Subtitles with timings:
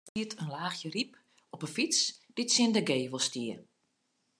[0.05, 1.11] Der siet in laachje ryp
[1.53, 1.99] op 'e fyts
[2.35, 3.55] dy't tsjin de gevel stie.